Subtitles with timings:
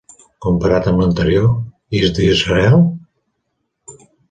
[0.45, 1.51] Comparat amb l'anterior,
[2.01, 2.83] "Is This Real?"